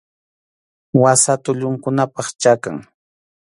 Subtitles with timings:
[1.01, 2.75] Wasa tullukunapa chakan.